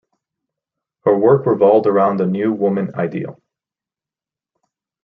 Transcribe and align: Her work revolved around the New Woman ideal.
Her 1.05 1.15
work 1.15 1.45
revolved 1.45 1.85
around 1.85 2.17
the 2.17 2.25
New 2.25 2.53
Woman 2.53 2.95
ideal. 2.95 3.39